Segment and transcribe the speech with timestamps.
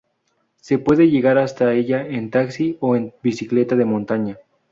[0.55, 4.37] Se puede llegar hasta ella en taxi o en bicicleta de montaña.